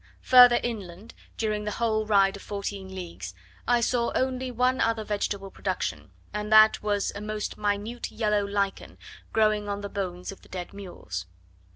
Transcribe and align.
Further 0.23 0.59
inland, 0.63 1.13
during 1.37 1.63
the 1.63 1.69
whole 1.77 2.07
ride 2.07 2.35
of 2.35 2.41
fourteen 2.41 2.87
leagues, 2.87 3.35
I 3.67 3.81
saw 3.81 4.11
only 4.15 4.49
one 4.49 4.81
other 4.81 5.03
vegetable 5.03 5.51
production, 5.51 6.09
and 6.33 6.51
that 6.51 6.81
was 6.81 7.11
a 7.13 7.21
most 7.21 7.55
minute 7.55 8.09
yellow 8.11 8.43
lichen, 8.43 8.97
growing 9.31 9.69
on 9.69 9.81
the 9.81 9.89
bones 9.89 10.31
of 10.31 10.41
the 10.41 10.49
dead 10.49 10.73
mules. 10.73 11.27